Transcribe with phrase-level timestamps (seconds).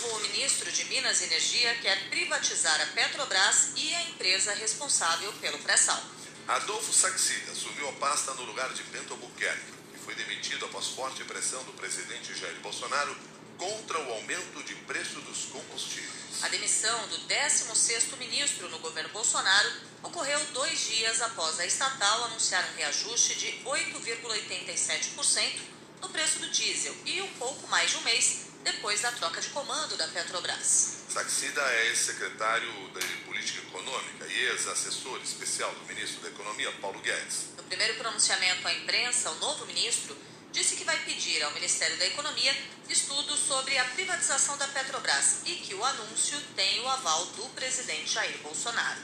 [0.00, 5.58] novo ministro de Minas e Energia quer privatizar a Petrobras e a empresa responsável pelo
[5.58, 6.00] pré-sal.
[6.46, 11.24] Adolfo Saxida assumiu a pasta no lugar de Bento Albuquerque, que foi demitido após forte
[11.24, 13.16] pressão do presidente Jair Bolsonaro
[13.58, 16.42] contra o aumento de preço dos combustíveis.
[16.42, 19.72] A demissão do 16º ministro no governo Bolsonaro
[20.04, 25.60] ocorreu dois dias após a estatal anunciar um reajuste de 8,87%
[26.00, 29.48] no preço do diesel e um pouco mais de um mês depois da troca de
[29.48, 30.98] comando da Petrobras.
[31.08, 37.46] Saxida é ex-secretário de Política Econômica e ex-assessor especial do ministro da Economia, Paulo Guedes.
[37.56, 40.16] No primeiro pronunciamento à imprensa, o novo ministro
[40.52, 42.54] disse que vai pedir ao Ministério da Economia
[42.88, 48.12] estudos sobre a privatização da Petrobras e que o anúncio tem o aval do presidente
[48.12, 49.00] Jair Bolsonaro.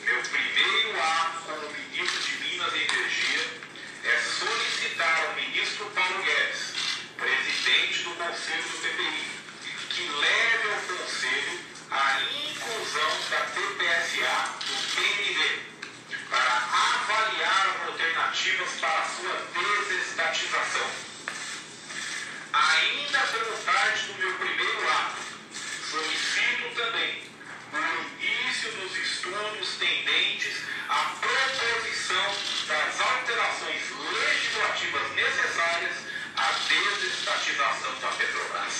[0.00, 3.64] Meu primeiro ato como ministro de Minas e Energia
[4.04, 6.73] é solicitar ao ministro Paulo Guedes,
[7.14, 9.26] presidente do Conselho do TPI,
[9.90, 15.60] que leve ao Conselho a inclusão da TPSA no PND
[16.28, 20.90] para avaliar alternativas para a sua desestatização.
[22.52, 25.22] Ainda como parte do meu primeiro ato,
[25.90, 27.22] solicito também
[27.72, 30.56] o início dos estudos tendentes
[30.88, 32.36] à proposição
[32.66, 36.13] das alterações legislativas necessárias
[36.44, 38.74] à desestatização da Petrobras.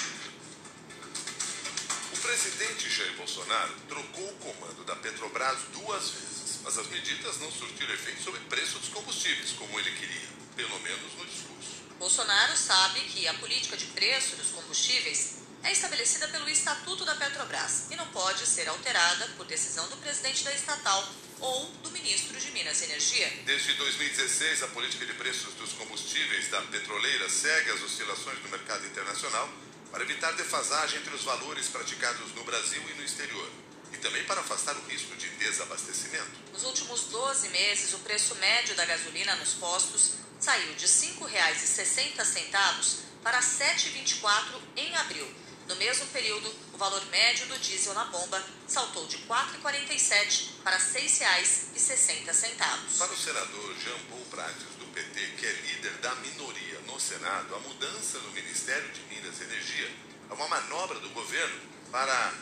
[2.12, 7.50] O presidente Jair Bolsonaro trocou o comando da Petrobras duas vezes, mas as medidas não
[7.50, 11.70] surtiram efeito sobre o preço dos combustíveis, como ele queria, pelo menos no discurso.
[11.98, 17.90] Bolsonaro sabe que a política de preço dos combustíveis é estabelecida pelo Estatuto da Petrobras
[17.90, 21.08] e não pode ser alterada por decisão do presidente da estatal
[21.44, 23.30] ou do ministro de Minas e Energia.
[23.44, 28.86] Desde 2016, a política de preços dos combustíveis da petroleira segue as oscilações do mercado
[28.86, 29.50] internacional
[29.90, 33.50] para evitar defasagem entre os valores praticados no Brasil e no exterior
[33.92, 36.30] e também para afastar o risco de desabastecimento.
[36.52, 42.96] Nos últimos 12 meses, o preço médio da gasolina nos postos saiu de R$ 5,60
[43.22, 45.43] para R$ 7,24 em abril.
[45.68, 50.76] No mesmo período, o valor médio do diesel na bomba saltou de R$ 4,47 para
[50.76, 52.98] R$ 6,60.
[52.98, 57.54] Para o senador Jean Paul Prates, do PT, que é líder da minoria no Senado,
[57.54, 59.90] a mudança no Ministério de Minas e Energia
[60.30, 61.60] é uma manobra do governo
[61.90, 62.34] para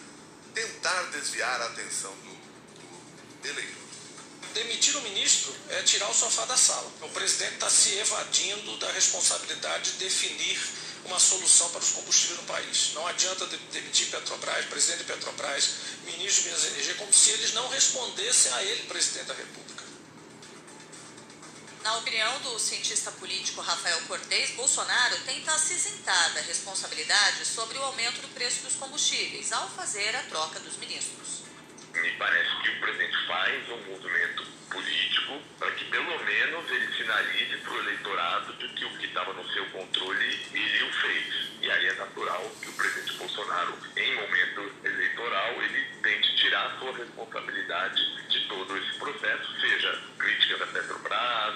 [0.55, 2.35] tentar desviar a atenção do,
[3.41, 3.83] do eleitor.
[4.55, 6.91] Demitir o ministro é tirar o sofá da sala.
[7.01, 10.61] O presidente está se evadindo da responsabilidade de definir
[11.05, 12.93] uma solução para os combustíveis no país.
[12.95, 15.71] Não adianta demitir Petrobras, presidente de Petrobras,
[16.05, 19.83] ministro de Minas e Energia, como se eles não respondessem a ele, presidente da República.
[21.83, 27.83] Na opinião do cientista político Rafael Cortez, Bolsonaro tenta se isentar da responsabilidade sobre o
[27.83, 31.43] aumento do preço dos combustíveis ao fazer a troca dos ministros.
[31.93, 35.02] Me parece que o presidente faz um movimento político
[35.93, 40.41] pelo menos ele sinalize para o eleitorado de que o que estava no seu controle
[40.55, 41.53] ele o fez.
[41.61, 46.79] E aí é natural que o presidente Bolsonaro, em momento eleitoral, ele tente tirar a
[46.79, 51.55] sua responsabilidade de todo esse processo, seja crítica da Petrobras,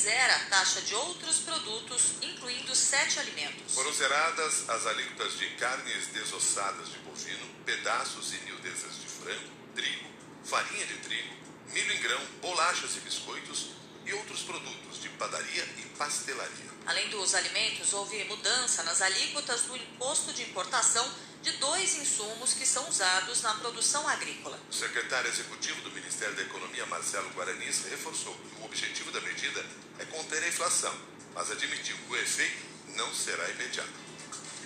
[0.00, 3.74] zera a taxa de outros produtos, incluindo sete alimentos.
[3.74, 10.08] Foram zeradas as alíquotas de carnes desossadas de bovino, pedaços e miudezas de frango, trigo,
[10.44, 11.34] farinha de trigo,
[11.66, 13.72] milho em grão, bolachas e biscoitos
[14.06, 16.70] e outros produtos de padaria e pastelaria.
[16.86, 21.06] Além dos alimentos, houve mudança nas alíquotas do imposto de importação
[21.42, 24.58] de dois insumos que são usados na produção agrícola.
[24.70, 29.64] O secretário executivo do Ministério da Economia, Marcelo Guaranis, reforçou que o objetivo da medida
[29.98, 30.94] é conter a inflação,
[31.34, 32.58] mas admitiu que o efeito
[32.94, 34.10] não será imediato.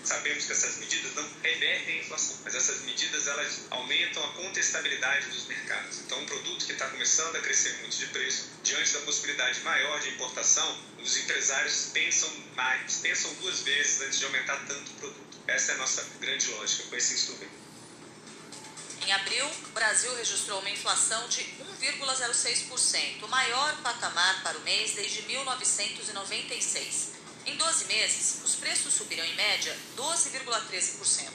[0.05, 5.31] Sabemos que essas medidas não revertem a inflação, mas essas medidas elas aumentam a contestabilidade
[5.31, 6.01] dos mercados.
[6.01, 9.99] Então, um produto que está começando a crescer muito de preço, diante da possibilidade maior
[10.01, 15.24] de importação, os empresários pensam mais, pensam duas vezes antes de aumentar tanto o produto.
[15.47, 17.65] Essa é a nossa grande lógica com esse instrumento.
[19.07, 21.43] Em abril, o Brasil registrou uma inflação de
[21.83, 27.13] 1,06%, o maior patamar para o mês desde 1996.
[27.45, 31.29] Em 12 meses, os preços subiram em média 12,13%.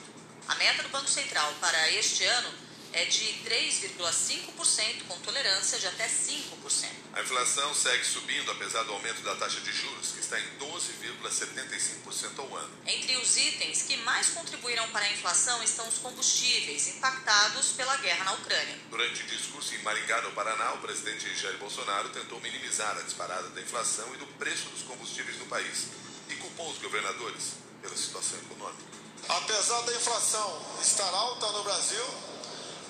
[0.47, 2.51] A meta do Banco Central para este ano
[2.91, 6.87] é de 3,5%, com tolerância de até 5%.
[7.13, 12.55] A inflação segue subindo apesar do aumento da taxa de juros, está em 12,75% ao
[12.55, 12.69] ano.
[12.85, 18.25] Entre os itens que mais contribuíram para a inflação estão os combustíveis, impactados pela guerra
[18.25, 18.77] na Ucrânia.
[18.91, 23.61] Durante discurso em Maringá, no Paraná, o presidente Jair Bolsonaro tentou minimizar a disparada da
[23.61, 25.87] inflação e do preço dos combustíveis no país
[26.29, 28.83] e culpou os governadores pela situação econômica.
[29.27, 32.05] Apesar da inflação estar alta no Brasil,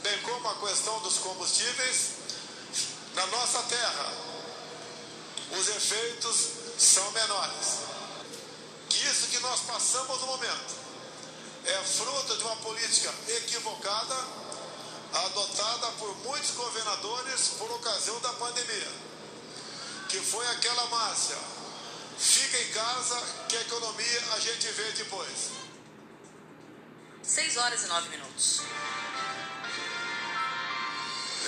[0.04, 2.16] bem como a questão dos combustíveis,
[3.16, 4.29] na nossa terra,
[5.80, 6.36] efeitos
[6.78, 7.80] são menores.
[8.90, 10.76] Que isso que nós passamos no momento
[11.66, 14.16] é fruto de uma política equivocada
[15.14, 18.92] adotada por muitos governadores por ocasião da pandemia,
[20.10, 21.42] que foi aquela máxima:
[22.18, 25.52] fica em casa que a economia a gente vê depois.
[27.24, 28.62] 6 horas e 9 minutos.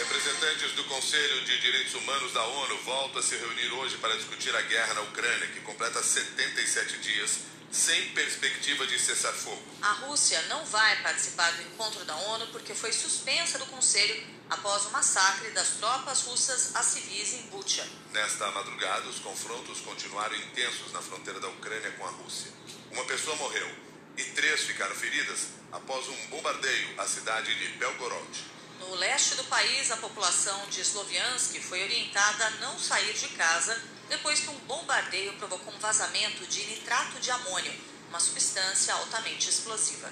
[0.02, 4.54] Representantes do Conselho de Direitos Humanos da ONU voltam a se reunir hoje para discutir
[4.56, 9.62] a guerra na Ucrânia, que completa 77 dias sem perspectiva de cessar fogo.
[9.80, 14.88] A Rússia não vai participar do encontro da ONU porque foi suspensa do Conselho após
[14.88, 17.88] o massacre das tropas russas a civis em Bucha.
[18.12, 22.52] Nesta madrugada, os confrontos continuaram intensos na fronteira da Ucrânia com a Rússia.
[22.92, 23.70] Uma pessoa morreu
[24.18, 28.61] e três ficaram feridas após um bombardeio à cidade de Belgorod.
[28.82, 33.80] No leste do país, a população de Sloviansk foi orientada a não sair de casa
[34.10, 37.72] depois que um bombardeio provocou um vazamento de nitrato de amônio,
[38.10, 40.12] uma substância altamente explosiva.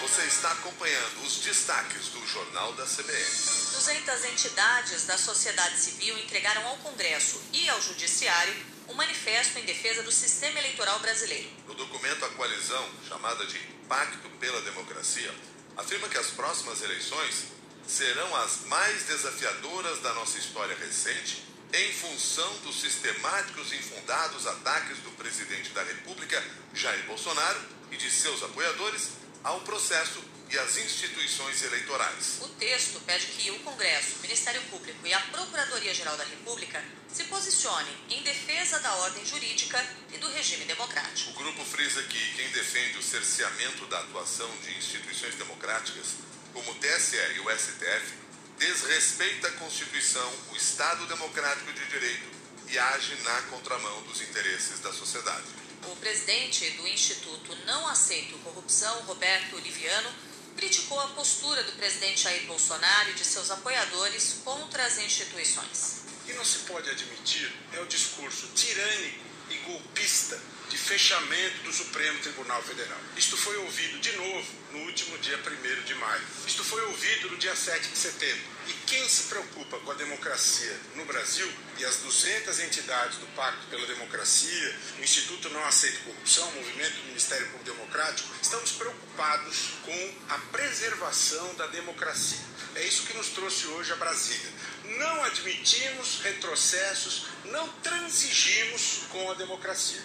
[0.00, 3.24] Você está acompanhando os destaques do Jornal da CBN.
[3.72, 8.54] 200 entidades da sociedade civil entregaram ao Congresso e ao Judiciário
[8.88, 11.50] um manifesto em defesa do sistema eleitoral brasileiro.
[11.66, 13.58] No documento, a coalizão, chamada de
[13.88, 15.32] Pacto pela Democracia,
[15.76, 17.44] afirma que as próximas eleições
[17.86, 24.98] serão as mais desafiadoras da nossa história recente em função dos sistemáticos e infundados ataques
[24.98, 26.42] do presidente da República,
[26.74, 27.60] Jair Bolsonaro,
[27.90, 29.10] e de seus apoiadores
[29.42, 30.22] ao processo
[30.52, 32.38] e às instituições eleitorais.
[32.42, 37.24] O texto pede que o Congresso, o Ministério Público e a Procuradoria-Geral da República se
[37.24, 39.82] posicionem em defesa da ordem jurídica
[40.12, 41.30] e do regime democrático.
[41.30, 46.16] O grupo frisa que quem defende o cerceamento da atuação de instituições democráticas,
[46.52, 48.12] como o TSE e o STF,
[48.58, 52.30] desrespeita a Constituição, o Estado Democrático de Direito
[52.68, 55.46] e age na contramão dos interesses da sociedade.
[55.84, 60.14] O presidente do Instituto Não Aceito Corrupção, Roberto Oliviano,
[60.56, 66.02] criticou a postura do presidente Jair Bolsonaro e de seus apoiadores contra as instituições.
[66.22, 70.40] O que não se pode admitir é o discurso tirânico e golpista
[70.70, 72.98] de fechamento do Supremo Tribunal Federal.
[73.16, 76.22] Isto foi ouvido de novo no último dia 1 de maio.
[76.46, 78.51] Isto foi ouvido no dia 7 de setembro.
[78.92, 83.86] Quem se preocupa com a democracia no Brasil e as 200 entidades do Pacto pela
[83.86, 90.14] Democracia, o Instituto Não Aceita Corrupção, o Movimento do Ministério Público Democrático, estamos preocupados com
[90.28, 92.44] a preservação da democracia.
[92.74, 94.50] É isso que nos trouxe hoje a Brasília.
[94.98, 100.02] Não admitimos retrocessos, não transigimos com a democracia.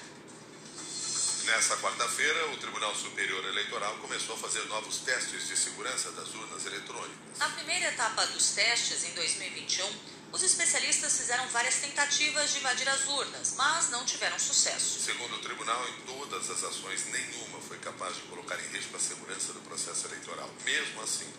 [1.48, 6.66] Nessa quarta-feira, o Tribunal Superior Eleitoral começou a fazer novos testes de segurança das urnas
[6.66, 7.38] eletrônicas.
[7.40, 9.90] Na primeira etapa dos testes, em 2021,
[10.34, 15.00] os especialistas fizeram várias tentativas de invadir as urnas, mas não tiveram sucesso.
[15.00, 19.00] Segundo o tribunal, em todas as ações, nenhuma foi capaz de colocar em risco a
[19.00, 20.50] segurança do processo eleitoral.
[20.66, 21.32] Mesmo assim,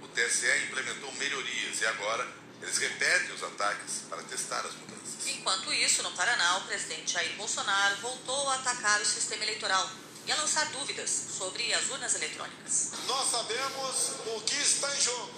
[0.00, 2.24] o TSE implementou melhorias e agora
[2.62, 5.26] eles repetem os ataques para testar as mudanças.
[5.26, 9.90] Enquanto isso, no Paraná, o presidente Jair Bolsonaro voltou a atacar o sistema eleitoral
[10.26, 12.92] e a lançar dúvidas sobre as urnas eletrônicas.
[13.06, 15.30] Nós sabemos o que está em jogo.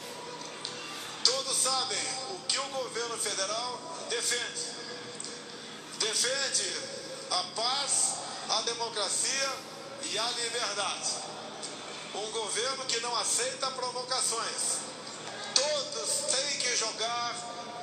[1.24, 1.98] Todos sabem
[2.30, 4.78] o que o governo federal defende.
[5.98, 6.72] Defende
[7.30, 8.14] a paz,
[8.48, 9.52] a democracia
[10.04, 11.10] e a liberdade.
[12.14, 14.78] Um governo que não aceita provocações.
[16.78, 17.34] Jogar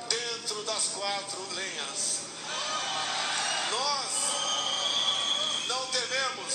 [0.08, 2.20] dentro das quatro linhas.
[3.70, 4.06] Nós
[5.68, 6.54] não tememos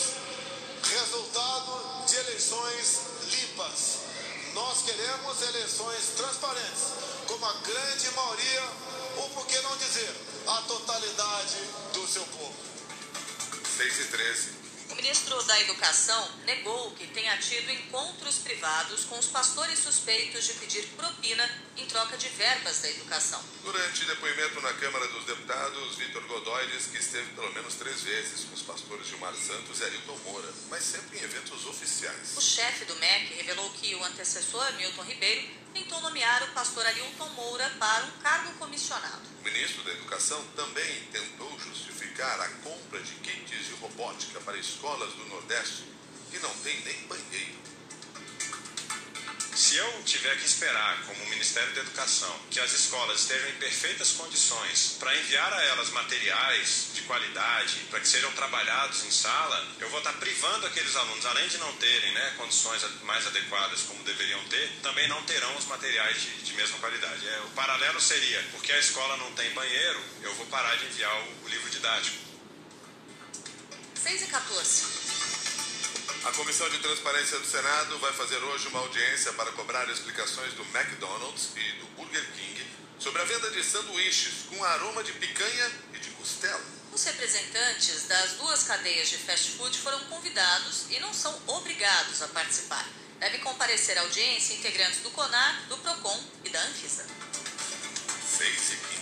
[0.82, 4.00] resultado de eleições limpas.
[4.56, 6.84] Nós queremos eleições transparentes,
[7.28, 8.64] como a grande maioria,
[9.18, 10.12] ou por que não dizer,
[10.48, 11.58] a totalidade
[11.94, 12.56] do seu povo.
[13.78, 14.61] 6 e 13.
[15.02, 20.54] O ministro da Educação negou que tenha tido encontros privados com os pastores suspeitos de
[20.54, 21.44] pedir propina
[21.76, 23.44] em troca de verbas da educação.
[23.64, 28.46] Durante depoimento na Câmara dos Deputados, Vitor Godoy diz que esteve pelo menos três vezes
[28.46, 32.38] com os pastores Gilmar Santos e Arilton Moura, mas sempre em eventos oficiais.
[32.38, 37.30] O chefe do MEC revelou que o antecessor, Milton Ribeiro, tentou nomear o pastor Arilton
[37.30, 39.24] Moura para um cargo comissionado.
[39.40, 41.91] O ministro da Educação também tentou justificar
[42.22, 45.84] a compra de kits de robótica para escolas do Nordeste
[46.32, 47.60] que não tem nem banheiro.
[49.62, 54.10] Se eu tiver que esperar, como Ministério da Educação, que as escolas estejam em perfeitas
[54.14, 59.88] condições para enviar a elas materiais de qualidade, para que sejam trabalhados em sala, eu
[59.92, 64.44] vou estar privando aqueles alunos, além de não terem né, condições mais adequadas como deveriam
[64.46, 67.28] ter, também não terão os materiais de, de mesma qualidade.
[67.28, 71.16] É, o paralelo seria, porque a escola não tem banheiro, eu vou parar de enviar
[71.16, 72.18] o, o livro didático.
[73.94, 75.01] 6 e 14.
[76.24, 80.62] A Comissão de Transparência do Senado vai fazer hoje uma audiência para cobrar explicações do
[80.66, 82.64] McDonald's e do Burger King
[83.00, 86.64] sobre a venda de sanduíches com aroma de picanha e de costela.
[86.94, 92.28] Os representantes das duas cadeias de fast food foram convidados e não são obrigados a
[92.28, 92.88] participar.
[93.20, 97.08] Devem comparecer à audiência integrantes do CONAR, do PROCON e da Anvisa.
[98.38, 99.01] 6 e 15.